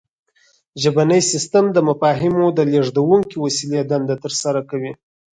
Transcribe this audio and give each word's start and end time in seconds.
ژبنی 0.83 1.21
سیستم 1.31 1.65
د 1.71 1.77
مفاهیمو 1.89 2.45
د 2.57 2.59
لیږدونکې 2.71 3.35
وسیلې 3.45 3.81
دنده 3.91 4.15
ترسره 4.23 4.61
کوي 4.69 4.91